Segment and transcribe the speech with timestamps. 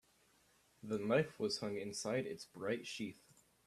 [0.81, 3.21] The knife was hung inside its bright sheath.